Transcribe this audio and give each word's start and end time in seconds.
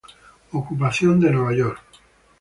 Ocupación 0.53 1.19
de 1.19 1.29
Nueva 1.29 1.53
York. 1.53 1.79